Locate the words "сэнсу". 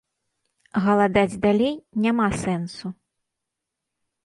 2.47-2.87